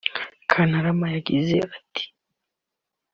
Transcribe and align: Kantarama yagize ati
Kantarama 0.51 1.05
yagize 1.15 1.55
ati 1.77 2.03